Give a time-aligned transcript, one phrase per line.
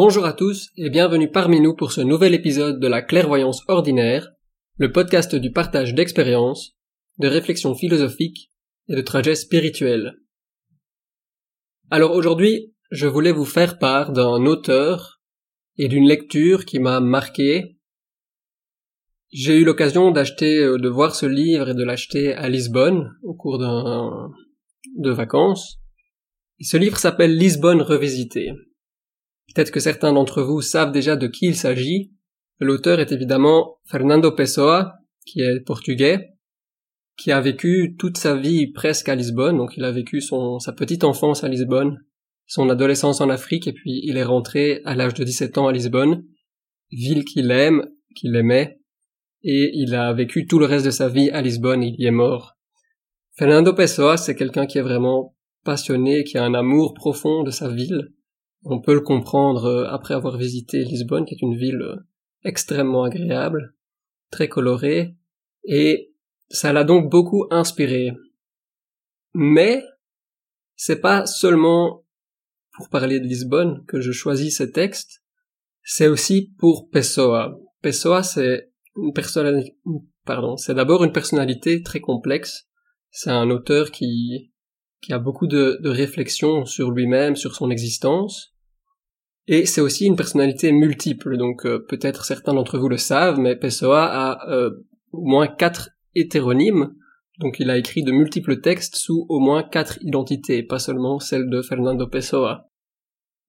[0.00, 4.30] Bonjour à tous et bienvenue parmi nous pour ce nouvel épisode de la clairvoyance ordinaire,
[4.76, 6.76] le podcast du partage d'expériences,
[7.18, 8.52] de réflexions philosophiques
[8.86, 10.14] et de trajets spirituels.
[11.90, 15.20] Alors aujourd'hui, je voulais vous faire part d'un auteur
[15.78, 17.76] et d'une lecture qui m'a marqué.
[19.32, 23.34] J'ai eu l'occasion d'acheter, euh, de voir ce livre et de l'acheter à Lisbonne au
[23.34, 24.30] cours d'un,
[24.96, 25.80] de vacances.
[26.60, 28.52] ce livre s'appelle Lisbonne revisité.
[29.58, 32.12] Peut-être que certains d'entre vous savent déjà de qui il s'agit.
[32.60, 36.28] L'auteur est évidemment Fernando Pessoa, qui est portugais,
[37.16, 40.72] qui a vécu toute sa vie presque à Lisbonne, donc il a vécu son, sa
[40.72, 41.98] petite enfance à Lisbonne,
[42.46, 45.72] son adolescence en Afrique, et puis il est rentré à l'âge de 17 ans à
[45.72, 46.22] Lisbonne,
[46.92, 47.84] ville qu'il aime,
[48.14, 48.78] qu'il aimait,
[49.42, 52.06] et il a vécu tout le reste de sa vie à Lisbonne et il y
[52.06, 52.56] est mort.
[53.36, 55.34] Fernando Pessoa, c'est quelqu'un qui est vraiment
[55.64, 58.12] passionné, qui a un amour profond de sa ville,
[58.70, 61.96] on peut le comprendre euh, après avoir visité Lisbonne, qui est une ville euh,
[62.44, 63.74] extrêmement agréable,
[64.30, 65.16] très colorée,
[65.64, 66.12] et
[66.50, 68.12] ça l'a donc beaucoup inspiré.
[69.32, 69.82] Mais
[70.76, 72.04] c'est pas seulement
[72.72, 75.24] pour parler de Lisbonne que je choisis ce texte,
[75.82, 77.58] c'est aussi pour Pessoa.
[77.80, 79.12] Pessoa, c'est une
[80.26, 82.68] pardon, c'est d'abord une personnalité très complexe.
[83.10, 84.52] C'est un auteur qui,
[85.00, 88.54] qui a beaucoup de réflexions sur lui-même, sur son existence.
[89.48, 93.56] Et c'est aussi une personnalité multiple, donc euh, peut-être certains d'entre vous le savent, mais
[93.56, 94.70] Pessoa a euh,
[95.12, 96.94] au moins quatre hétéronymes,
[97.38, 101.48] donc il a écrit de multiples textes sous au moins quatre identités, pas seulement celle
[101.48, 102.68] de Fernando Pessoa.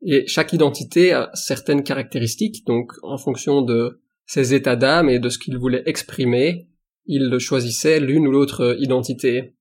[0.01, 5.27] Et chaque identité a certaines caractéristiques, donc en fonction de ses états d'âme et de
[5.27, 6.69] ce qu'il voulait exprimer,
[7.07, 9.55] il choisissait l'une ou l'autre identité.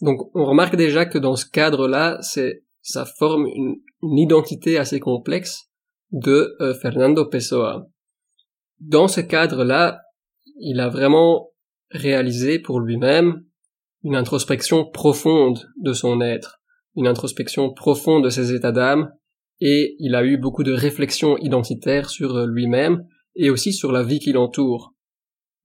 [0.00, 5.70] Donc on remarque déjà que dans ce cadre-là, c'est ça forme une, identité assez complexe
[6.12, 7.86] de euh, Fernando Pessoa.
[8.80, 10.00] Dans ce cadre-là,
[10.60, 11.50] il a vraiment
[11.90, 13.44] réalisé pour lui-même
[14.02, 16.60] une introspection profonde de son être,
[16.96, 19.12] une introspection profonde de ses états d'âme,
[19.60, 23.06] et il a eu beaucoup de réflexions identitaires sur euh, lui-même
[23.36, 24.94] et aussi sur la vie qui l'entoure.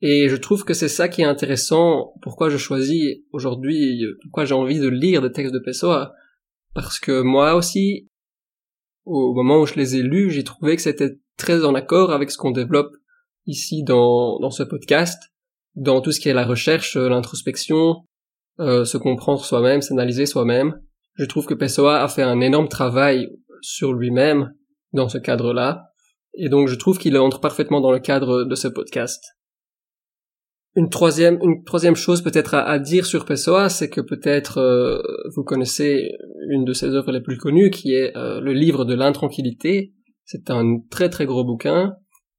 [0.02, 4.56] Et je trouve que c'est ça qui est intéressant, pourquoi je choisis aujourd'hui, pourquoi j'ai
[4.56, 6.14] envie de lire des textes de Pessoa,
[6.74, 8.10] parce que moi aussi,
[9.06, 12.32] au moment où je les ai lus, j'ai trouvé que c'était très en accord avec
[12.32, 12.92] ce qu'on développe
[13.46, 15.22] ici dans, dans ce podcast,
[15.76, 18.06] dans tout ce qui est la recherche, l'introspection,
[18.60, 20.80] euh, se comprendre soi-même, s'analyser soi-même.
[21.16, 23.30] Je trouve que Pessoa a fait un énorme travail
[23.62, 24.54] sur lui-même
[24.94, 25.92] dans ce cadre-là,
[26.34, 29.39] et donc je trouve qu'il entre parfaitement dans le cadre de ce podcast.
[30.76, 35.02] Une troisième, une troisième chose peut-être à, dire sur Pessoa, c'est que peut-être euh,
[35.36, 36.12] vous connaissez
[36.50, 39.94] une de ses œuvres les plus connues, qui est euh, le livre de l'intranquillité.
[40.26, 41.96] C'est un très très gros bouquin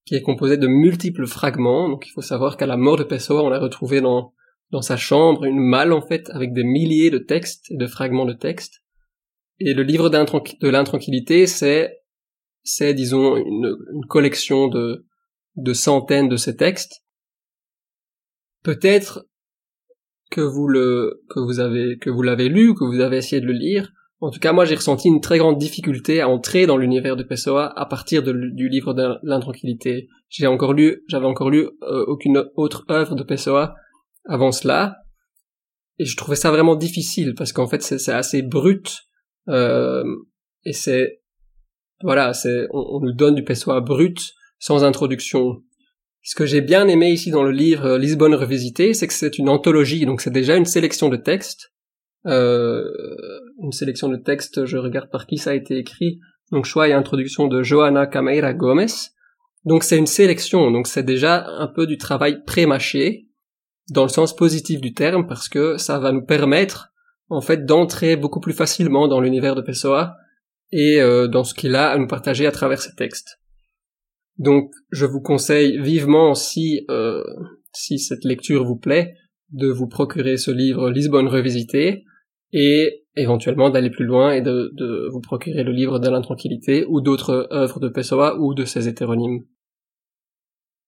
[0.07, 1.89] qui est composé de multiples fragments.
[1.89, 4.33] Donc il faut savoir qu'à la mort de Pessoa, on a retrouvé dans
[4.71, 8.27] dans sa chambre une malle en fait avec des milliers de textes et de fragments
[8.27, 8.85] de textes.
[9.59, 11.99] Et le livre de l'intranquillité, c'est
[12.63, 15.05] c'est disons une, une collection de
[15.57, 17.03] de centaines de ces textes
[18.63, 19.27] peut-être
[20.31, 23.47] que vous le que vous avez que vous l'avez lu, que vous avez essayé de
[23.47, 23.93] le lire.
[24.23, 27.23] En tout cas, moi, j'ai ressenti une très grande difficulté à entrer dans l'univers de
[27.23, 30.09] Pessoa à partir du livre de l'intranquillité.
[30.29, 33.75] J'ai encore lu, j'avais encore lu euh, aucune autre œuvre de Pessoa
[34.27, 34.99] avant cela,
[35.99, 39.07] et je trouvais ça vraiment difficile parce qu'en fait, c'est assez brut
[39.49, 40.05] euh,
[40.65, 41.21] et c'est
[42.03, 45.63] voilà, c'est on, on, nous donne du Pessoa brut sans introduction.
[46.23, 49.39] Ce que j'ai bien aimé ici dans le livre euh, Lisbonne revisité, c'est que c'est
[49.39, 51.73] une anthologie, donc c'est déjà une sélection de textes.
[52.27, 52.85] Euh,
[53.63, 56.21] une sélection de textes, je regarde par qui ça a été écrit.
[56.53, 58.87] Donc choix et introduction de Johanna Cameira Gomes.
[59.65, 63.29] Donc c'est une sélection, donc c'est déjà un peu du travail pré-mâché,
[63.91, 66.93] dans le sens positif du terme, parce que ça va nous permettre
[67.29, 70.17] en fait d'entrer beaucoup plus facilement dans l'univers de Pessoa
[70.73, 73.40] et euh, dans ce qu'il a à nous partager à travers ses textes.
[74.41, 77.23] Donc je vous conseille vivement si euh,
[77.75, 79.15] si cette lecture vous plaît
[79.53, 82.05] de vous procurer ce livre Lisbonne revisité
[82.53, 87.49] et éventuellement d'aller plus loin et de, vous procurer le livre de l'intranquillité ou d'autres
[87.53, 89.45] œuvres de Pessoa ou de ses hétéronymes.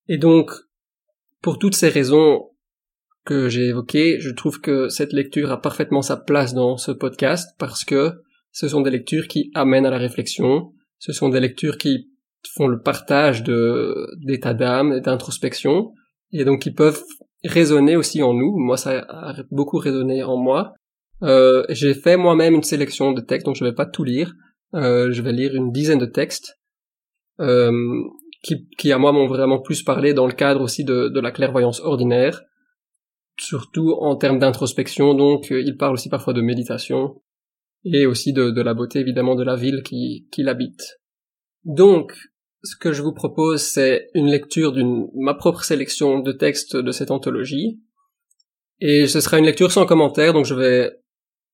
[0.08, 0.50] Et donc,
[1.42, 2.50] pour toutes ces raisons
[3.24, 7.54] que j'ai évoquées, je trouve que cette lecture a parfaitement sa place dans ce podcast
[7.58, 11.76] parce que ce sont des lectures qui amènent à la réflexion, ce sont des lectures
[11.76, 12.11] qui
[12.54, 15.92] font le partage de d'état d'âme, d'introspection,
[16.32, 17.02] et donc ils peuvent
[17.44, 18.56] résonner aussi en nous.
[18.56, 20.74] Moi, ça a beaucoup résonné en moi.
[21.22, 24.34] Euh, j'ai fait moi-même une sélection de textes, donc je vais pas tout lire.
[24.74, 26.58] Euh, je vais lire une dizaine de textes
[27.40, 27.72] euh,
[28.42, 31.30] qui, qui à moi m'ont vraiment plus parlé dans le cadre aussi de, de la
[31.30, 32.42] clairvoyance ordinaire,
[33.38, 35.14] surtout en termes d'introspection.
[35.14, 37.20] Donc, euh, il parle aussi parfois de méditation
[37.84, 41.00] et aussi de, de la beauté évidemment de la ville qui, qui l'habite.
[41.64, 42.14] Donc,
[42.62, 46.92] ce que je vous propose, c'est une lecture d'une ma propre sélection de textes de
[46.92, 47.80] cette anthologie.
[48.80, 50.92] Et ce sera une lecture sans commentaire, donc je vais,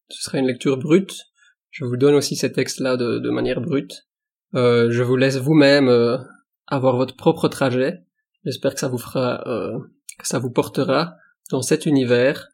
[0.08, 1.26] ce sera une lecture brute.
[1.70, 4.06] Je vous donne aussi ces textes-là de, de, manière brute.
[4.54, 6.16] Euh, je vous laisse vous-même euh,
[6.66, 8.00] avoir votre propre trajet.
[8.44, 9.78] J'espère que ça vous fera, euh,
[10.18, 11.16] que ça vous portera
[11.50, 12.48] dans cet univers,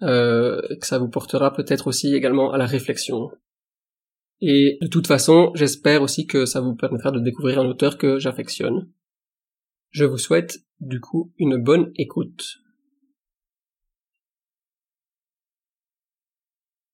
[0.00, 3.30] que ça vous portera peut-être aussi également à la réflexion.
[4.40, 8.18] Et de toute façon, j'espère aussi que ça vous permettra de découvrir un auteur que
[8.18, 8.90] j'affectionne.
[9.90, 12.58] Je vous souhaite du coup une bonne écoute.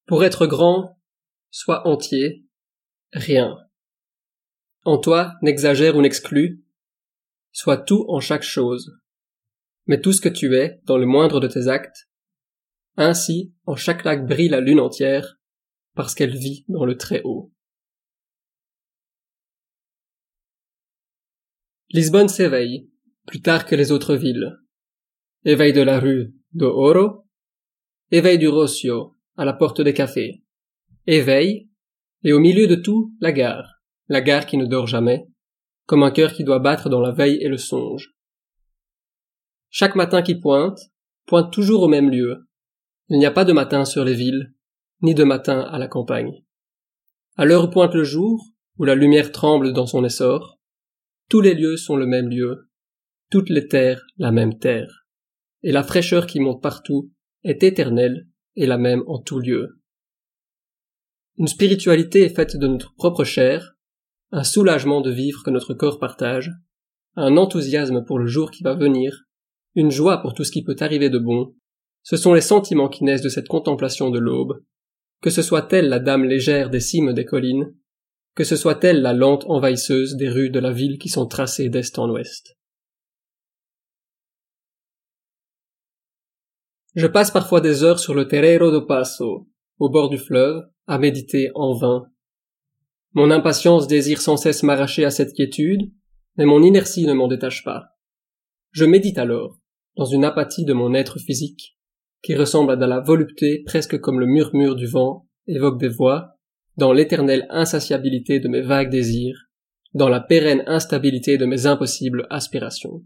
[0.06, 0.98] Pour être grand,
[1.50, 2.46] sois entier,
[3.12, 3.58] rien.
[4.84, 6.62] En toi, n'exagère ou n'exclus,
[7.52, 8.98] sois tout en chaque chose.
[9.86, 12.08] Mais tout ce que tu es, dans le moindre de tes actes,
[12.96, 15.38] ainsi, en chaque lac brille la lune entière,
[15.94, 17.52] parce qu'elle vit dans le très haut.
[21.90, 22.90] Lisbonne s'éveille,
[23.26, 24.58] plus tard que les autres villes.
[25.44, 27.26] Éveil de la rue de Oro,
[28.10, 30.42] éveil du Rocio, à la porte des cafés.
[31.06, 31.68] Éveil,
[32.22, 35.26] et au milieu de tout, la gare, la gare qui ne dort jamais,
[35.86, 38.14] comme un cœur qui doit battre dans la veille et le songe.
[39.70, 40.78] Chaque matin qui pointe,
[41.26, 42.48] pointe toujours au même lieu.
[43.08, 44.54] Il n'y a pas de matin sur les villes,
[45.04, 46.42] ni de matin à la campagne.
[47.36, 48.48] À l'heure pointe le jour,
[48.78, 50.58] où la lumière tremble dans son essor,
[51.28, 52.70] tous les lieux sont le même lieu,
[53.30, 55.06] toutes les terres la même terre,
[55.62, 57.12] et la fraîcheur qui monte partout
[57.42, 59.78] est éternelle et la même en tout lieu.
[61.36, 63.74] Une spiritualité est faite de notre propre chair,
[64.32, 66.50] un soulagement de vivre que notre corps partage,
[67.14, 69.24] un enthousiasme pour le jour qui va venir,
[69.74, 71.54] une joie pour tout ce qui peut arriver de bon,
[72.02, 74.62] ce sont les sentiments qui naissent de cette contemplation de l'aube,
[75.24, 77.74] que ce soit elle la dame légère des cimes des collines,
[78.34, 81.70] que ce soit elle la lente envahisseuse des rues de la ville qui sont tracées
[81.70, 82.58] d'est en ouest.
[86.94, 89.48] Je passe parfois des heures sur le Terreiro do Passo,
[89.78, 92.04] au bord du fleuve, à méditer en vain.
[93.14, 95.90] Mon impatience désire sans cesse m'arracher à cette quiétude,
[96.36, 97.96] mais mon inertie ne m'en détache pas.
[98.72, 99.58] Je médite alors,
[99.96, 101.78] dans une apathie de mon être physique,
[102.24, 106.38] qui ressemble à de la volupté presque comme le murmure du vent évoque des voix,
[106.78, 109.44] dans l'éternelle insatiabilité de mes vagues désirs,
[109.92, 113.04] dans la pérenne instabilité de mes impossibles aspirations.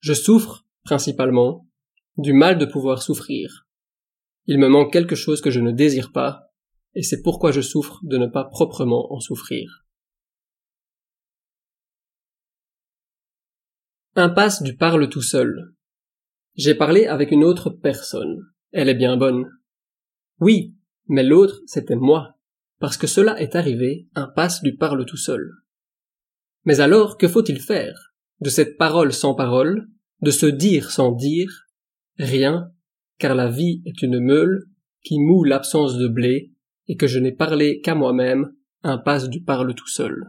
[0.00, 1.68] Je souffre, principalement,
[2.16, 3.66] du mal de pouvoir souffrir.
[4.46, 6.50] Il me manque quelque chose que je ne désire pas,
[6.94, 9.84] et c'est pourquoi je souffre de ne pas proprement en souffrir.
[14.16, 15.74] Impasse du parle tout seul.
[16.56, 18.44] J'ai parlé avec une autre personne.
[18.70, 19.50] Elle est bien bonne.
[20.40, 20.76] Oui,
[21.08, 22.38] mais l'autre, c'était moi,
[22.78, 25.50] parce que cela est arrivé, un passe du parle tout seul.
[26.64, 28.14] Mais alors, que faut-il faire?
[28.40, 29.88] De cette parole sans parole,
[30.22, 31.66] de ce dire sans dire?
[32.18, 32.72] Rien,
[33.18, 34.64] car la vie est une meule
[35.02, 36.52] qui moue l'absence de blé,
[36.86, 40.24] et que je n'ai parlé qu'à moi-même, un passe du parle tout seul.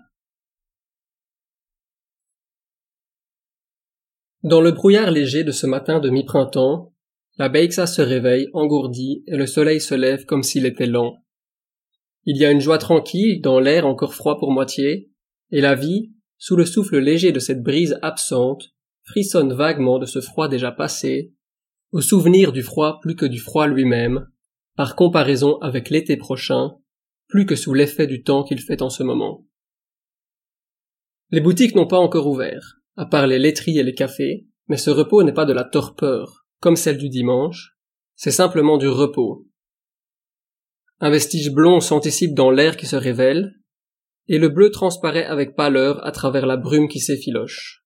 [4.46, 6.94] Dans le brouillard léger de ce matin de mi-printemps,
[7.40, 11.16] la Beixa se réveille engourdie et le soleil se lève comme s'il était lent.
[12.26, 15.10] Il y a une joie tranquille dans l'air encore froid pour moitié,
[15.50, 20.22] et la vie, sous le souffle léger de cette brise absente, frissonne vaguement de ce
[20.22, 21.34] froid déjà passé,
[21.92, 24.28] au souvenir du froid plus que du froid lui-même,
[24.76, 26.76] par comparaison avec l'été prochain,
[27.28, 29.44] plus que sous l'effet du temps qu'il fait en ce moment.
[31.32, 34.90] Les boutiques n'ont pas encore ouvert à part les laiteries et les cafés, mais ce
[34.90, 37.78] repos n'est pas de la torpeur, comme celle du dimanche,
[38.16, 39.46] c'est simplement du repos.
[41.00, 43.54] Un vestige blond s'anticipe dans l'air qui se révèle,
[44.28, 47.84] et le bleu transparaît avec pâleur à travers la brume qui s'effiloche.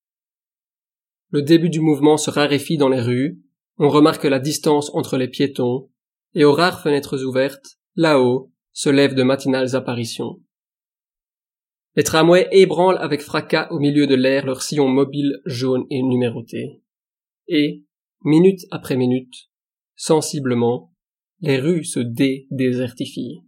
[1.31, 3.41] Le début du mouvement se raréfie dans les rues,
[3.77, 5.89] on remarque la distance entre les piétons,
[6.33, 10.39] et aux rares fenêtres ouvertes, là-haut, se lèvent de matinales apparitions.
[11.99, 16.81] Les tramways ébranlent avec fracas au milieu de l'air leurs sillons mobiles jaunes et numérotés.
[17.49, 17.83] Et,
[18.23, 19.49] minute après minute,
[19.97, 20.95] sensiblement,
[21.41, 23.41] les rues se dé-désertifient.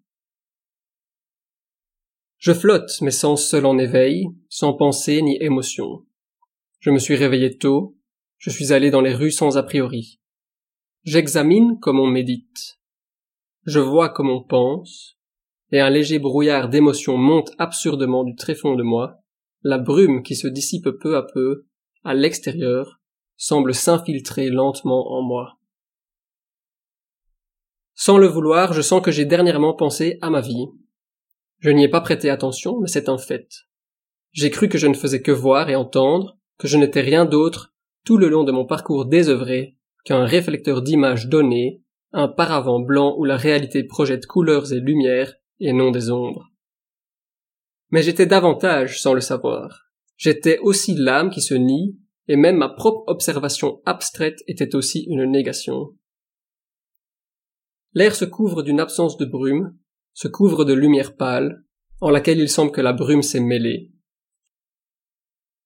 [2.39, 6.05] Je flotte, mes sens seuls en éveil, sans pensée ni émotion.
[6.81, 7.97] Je me suis réveillé tôt,
[8.37, 10.19] je suis allé dans les rues sans a priori.
[11.03, 12.81] J'examine comme on médite.
[13.63, 15.20] Je vois comme on pense,
[15.71, 19.19] et un léger brouillard d'émotions monte absurdement du tréfond de moi,
[19.63, 21.65] la brume qui se dissipe peu à peu,
[22.03, 22.99] à l'extérieur,
[23.37, 25.57] semble s'infiltrer lentement en moi.
[27.95, 30.67] Sans le vouloir, je sens que j'ai dernièrement pensé à ma vie.
[31.59, 33.47] Je n'y ai pas prêté attention, mais c'est un fait.
[34.31, 37.73] J'ai cru que je ne faisais que voir et entendre, que je n'étais rien d'autre,
[38.05, 43.25] tout le long de mon parcours désœuvré, qu'un réflecteur d'images données, un paravent blanc où
[43.25, 46.51] la réalité projette couleurs et lumières, et non des ombres.
[47.89, 49.91] Mais j'étais davantage sans le savoir.
[50.17, 55.25] J'étais aussi l'âme qui se nie, et même ma propre observation abstraite était aussi une
[55.25, 55.95] négation.
[57.93, 59.77] L'air se couvre d'une absence de brume,
[60.13, 61.63] se couvre de lumière pâle,
[61.99, 63.91] en laquelle il semble que la brume s'est mêlée.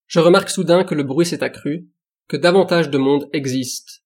[0.06, 1.88] Je remarque soudain que le bruit s'est accru,
[2.28, 4.04] que davantage de monde existe.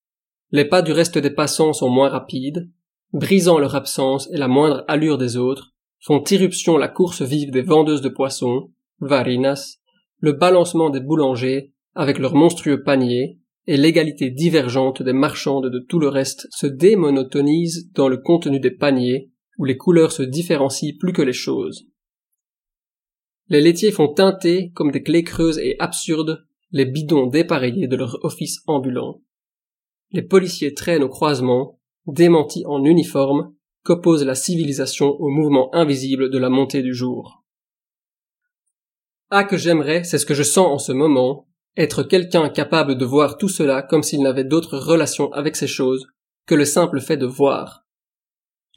[0.51, 2.71] Les pas du reste des passants sont moins rapides,
[3.13, 7.63] brisant leur absence et la moindre allure des autres, font irruption la course vive des
[7.63, 9.79] vendeuses de poissons, varinas,
[10.19, 15.99] le balancement des boulangers, avec leurs monstrueux paniers, et l'égalité divergente des marchandes de tout
[15.99, 21.13] le reste se démonotonise dans le contenu des paniers, où les couleurs se différencient plus
[21.13, 21.87] que les choses.
[23.49, 28.25] Les laitiers font teinter, comme des clés creuses et absurdes, les bidons dépareillés de leur
[28.25, 29.21] office ambulant.
[30.13, 36.39] Les policiers traînent au croisement, démentis en uniforme, qu'oppose la civilisation au mouvement invisible de
[36.39, 37.45] la montée du jour.
[39.31, 41.47] Ah que j'aimerais, c'est ce que je sens en ce moment,
[41.77, 46.07] être quelqu'un capable de voir tout cela comme s'il n'avait d'autre relation avec ces choses
[46.47, 47.87] que le simple fait de voir.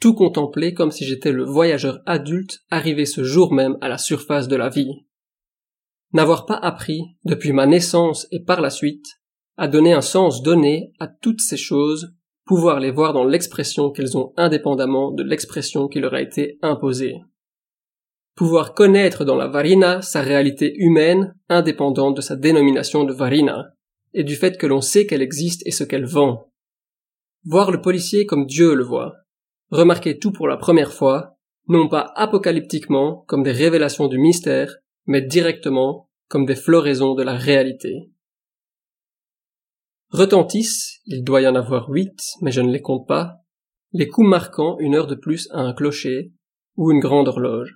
[0.00, 4.48] Tout contempler comme si j'étais le voyageur adulte arrivé ce jour même à la surface
[4.48, 5.06] de la vie.
[6.12, 9.06] N'avoir pas appris, depuis ma naissance et par la suite,
[9.56, 12.14] à donner un sens donné à toutes ces choses
[12.44, 17.16] pouvoir les voir dans l'expression qu'elles ont indépendamment de l'expression qui leur a été imposée.
[18.36, 23.74] Pouvoir connaître dans la varina sa réalité humaine indépendante de sa dénomination de varina,
[24.12, 26.50] et du fait que l'on sait qu'elle existe et ce qu'elle vend.
[27.44, 29.14] Voir le policier comme Dieu le voit.
[29.70, 31.36] Remarquer tout pour la première fois,
[31.68, 37.34] non pas apocalyptiquement comme des révélations du mystère, mais directement comme des floraisons de la
[37.34, 38.10] réalité
[40.14, 43.38] retentissent, il doit y en avoir huit, mais je ne les compte pas,
[43.92, 46.32] les coups marquant une heure de plus à un clocher
[46.76, 47.74] ou une grande horloge.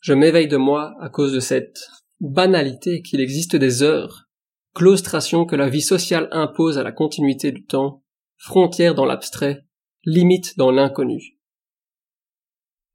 [0.00, 1.78] Je m'éveille de moi à cause de cette
[2.18, 4.30] banalité qu'il existe des heures,
[4.74, 8.04] claustration que la vie sociale impose à la continuité du temps,
[8.38, 9.66] frontière dans l'abstrait,
[10.04, 11.38] limite dans l'inconnu.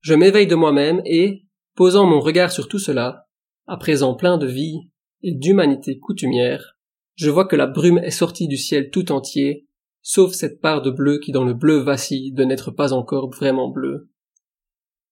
[0.02, 1.46] Je m'éveille de moi-même et,
[1.76, 3.28] posant mon regard sur tout cela,
[3.68, 4.90] à présent plein de vie
[5.22, 6.75] et d'humanité coutumière,
[7.16, 9.66] je vois que la brume est sortie du ciel tout entier,
[10.02, 13.70] sauf cette part de bleu qui dans le bleu vacille de n'être pas encore vraiment
[13.70, 14.10] bleu.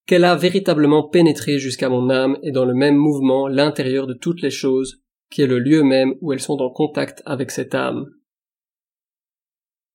[0.05, 4.41] Qu'elle a véritablement pénétré jusqu'à mon âme et dans le même mouvement l'intérieur de toutes
[4.41, 8.05] les choses, qui est le lieu même où elles sont en contact avec cette âme.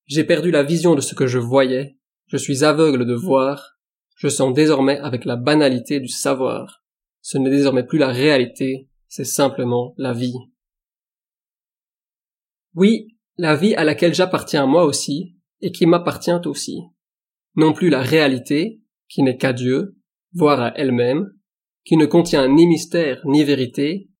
[0.06, 3.78] J'ai perdu la vision de ce que je voyais, je suis aveugle de voir,
[4.16, 6.82] je sens désormais avec la banalité du savoir.
[7.20, 10.34] Ce n'est désormais plus la réalité, c'est simplement la vie.
[12.74, 16.82] Oui, la vie à laquelle j'appartiens moi aussi, et qui m'appartient aussi.
[17.56, 19.96] Non plus la réalité, qui n'est qu'à Dieu,
[20.32, 21.32] voire à elle-même,
[21.84, 24.10] qui ne contient ni mystère ni vérité,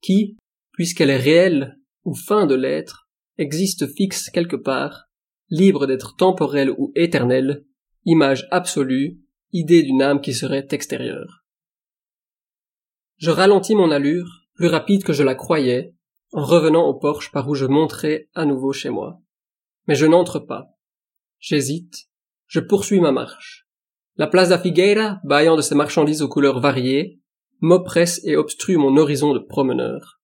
[0.00, 0.36] qui,
[0.72, 5.08] puisqu'elle est réelle ou fin de l'être, existe fixe quelque part,
[5.50, 7.64] libre d'être temporelle ou éternelle,
[8.04, 9.20] image absolue,
[9.52, 11.44] idée d'une âme qui serait extérieure.
[13.18, 15.94] Je ralentis mon allure, plus rapide que je la croyais,
[16.32, 19.20] en revenant au porche par où je monterai à nouveau chez moi.
[19.86, 20.70] Mais je n'entre pas.
[21.38, 22.08] J'hésite.
[22.46, 23.66] Je poursuis ma marche.
[24.16, 27.20] La place da Figueira, baillant de ses marchandises aux couleurs variées,
[27.60, 30.20] m'oppresse et obstrue mon horizon de promeneur.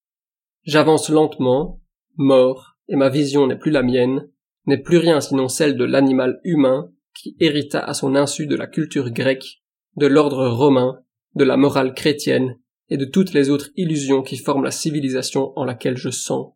[0.65, 1.81] J'avance lentement,
[2.17, 4.29] mort, et ma vision n'est plus la mienne,
[4.67, 8.67] n'est plus rien sinon celle de l'animal humain qui hérita à son insu de la
[8.67, 9.63] culture grecque,
[9.97, 11.01] de l'ordre romain,
[11.35, 15.65] de la morale chrétienne et de toutes les autres illusions qui forment la civilisation en
[15.65, 16.53] laquelle je sens.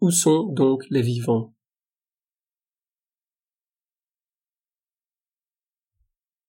[0.00, 1.54] Où sont donc les vivants?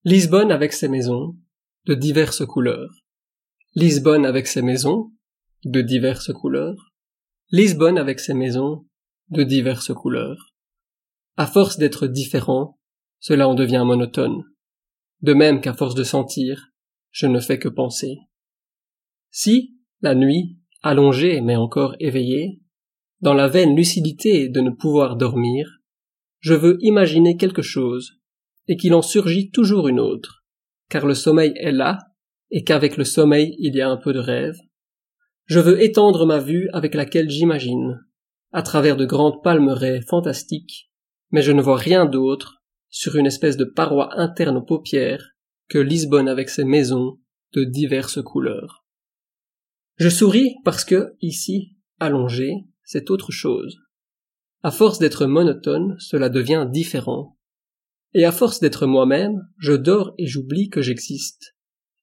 [0.04, 1.36] Lisbonne avec ses maisons,
[1.86, 3.06] de diverses couleurs.
[3.76, 5.12] Lisbonne avec ses maisons,
[5.66, 6.94] de diverses couleurs.
[7.52, 8.88] Lisbonne avec ses maisons,
[9.30, 10.54] de diverses couleurs.
[11.38, 12.80] À force d'être différent,
[13.20, 14.44] cela en devient monotone.
[15.22, 16.70] De même qu'à force de sentir,
[17.12, 18.20] je ne fais que penser.
[19.32, 22.62] Si, la nuit, allongé mais encore éveillé,
[23.22, 25.80] dans la vaine lucidité de ne pouvoir dormir,
[26.40, 28.20] je veux imaginer quelque chose,
[28.68, 30.46] et qu'il en surgit toujours une autre,
[30.90, 31.98] car le sommeil est là,
[32.52, 34.58] et qu'avec le sommeil il y a un peu de rêve,
[35.46, 38.00] Je veux étendre ma vue avec laquelle j'imagine,
[38.52, 40.92] à travers de grandes palmeraies fantastiques,
[41.32, 45.32] mais je ne vois rien d'autre, sur une espèce de paroi interne aux paupières,
[45.68, 47.20] que Lisbonne avec ses maisons
[47.54, 48.86] de diverses couleurs.
[50.00, 52.54] Je souris parce que, ici, allongé,
[52.84, 53.78] c'est autre chose.
[54.64, 57.38] À force d'être monotone, cela devient différent.
[58.14, 61.58] Et à force d'être moi-même, je dors et j'oublie que j'existe.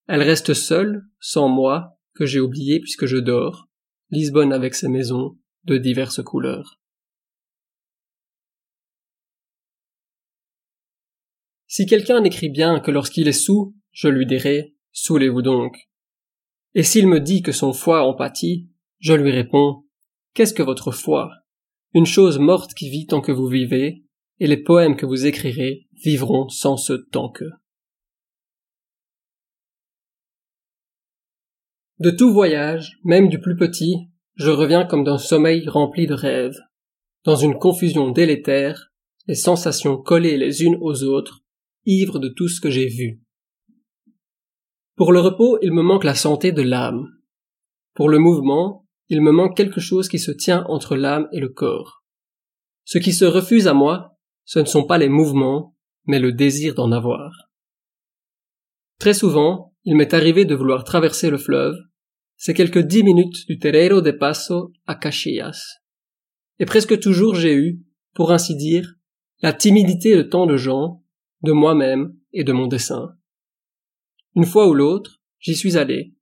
[0.08, 3.66] Elle reste seule, sans moi, que j'ai oublié puisque je dors,
[4.10, 6.78] Lisbonne avec ses maisons de diverses couleurs.
[11.66, 15.88] Si quelqu'un n'écrit bien que lorsqu'il est sous, je lui dirai, saoulez-vous donc.
[16.78, 18.68] Et s'il me dit que son foie en pâtit,
[18.98, 19.86] je lui réponds,
[20.34, 21.30] qu'est-ce que votre foi?
[21.94, 24.04] Une chose morte qui vit tant que vous vivez,
[24.40, 27.46] et les poèmes que vous écrirez vivront sans ce tant que.
[31.98, 36.60] De tout voyage, même du plus petit, je reviens comme d'un sommeil rempli de rêves.
[37.24, 38.92] Dans une confusion délétère,
[39.26, 41.42] les sensations collées les unes aux autres,
[41.86, 43.22] ivres de tout ce que j'ai vu.
[44.96, 47.06] Pour le repos, il me manque la santé de l'âme.
[47.94, 51.50] Pour le mouvement, il me manque quelque chose qui se tient entre l'âme et le
[51.50, 52.02] corps.
[52.84, 55.76] Ce qui se refuse à moi, ce ne sont pas les mouvements,
[56.06, 57.30] mais le désir d'en avoir.
[58.98, 61.76] Très souvent, il m'est arrivé de vouloir traverser le fleuve,
[62.38, 65.78] c'est quelques dix minutes du Terreiro de Paso à Caxias.
[66.58, 67.82] Et presque toujours j'ai eu,
[68.14, 68.94] pour ainsi dire,
[69.42, 71.02] la timidité de tant de gens,
[71.42, 73.16] de moi-même et de mon dessin.
[74.36, 76.14] Une fois ou l'autre, j'y suis allé,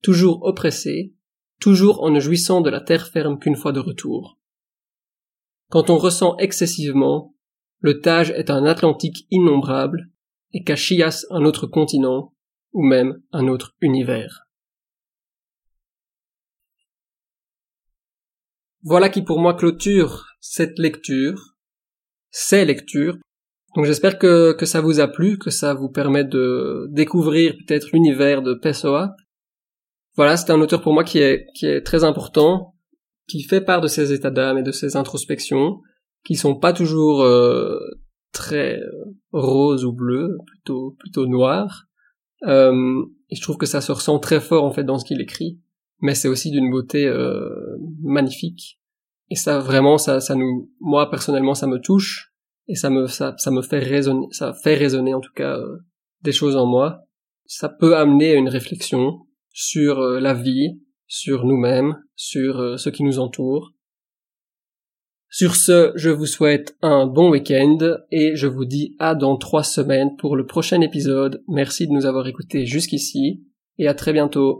[0.00, 1.12] toujours oppressé,
[1.60, 4.38] toujours en ne jouissant de la terre ferme qu'une fois de retour.
[5.68, 7.34] Quand on ressent excessivement,
[7.80, 10.08] le Tage est un Atlantique innombrable,
[10.52, 12.32] et Caxias un autre continent,
[12.72, 14.46] ou même un autre univers.
[18.82, 21.56] Voilà qui pour moi clôture cette lecture,
[22.30, 23.18] ces lectures.
[23.74, 27.90] Donc j'espère que, que ça vous a plu, que ça vous permet de découvrir peut-être
[27.92, 29.14] l'univers de Pessoa.
[30.16, 32.74] Voilà, c'est un auteur pour moi qui est, qui est très important,
[33.28, 35.80] qui fait part de ses états d'âme et de ses introspections,
[36.24, 37.78] qui sont pas toujours euh,
[38.32, 38.90] très euh,
[39.32, 41.84] roses ou bleus, plutôt plutôt noirs.
[42.46, 45.20] Euh, et je trouve que ça se ressent très fort en fait dans ce qu'il
[45.20, 45.60] écrit
[46.00, 48.78] mais c'est aussi d'une beauté euh, magnifique.
[49.30, 52.27] Et ça vraiment, ça, ça nous, moi personnellement, ça me touche
[52.68, 55.78] et ça me, ça, ça me fait résonner, ça fait résonner en tout cas euh,
[56.22, 57.04] des choses en moi.
[57.46, 63.02] Ça peut amener à une réflexion sur euh, la vie, sur nous-mêmes, sur ce qui
[63.02, 63.72] nous entoure.
[65.30, 67.78] Sur ce, je vous souhaite un bon week-end
[68.10, 71.42] et je vous dis à dans trois semaines pour le prochain épisode.
[71.48, 73.44] Merci de nous avoir écoutés jusqu'ici
[73.76, 74.56] et à très bientôt.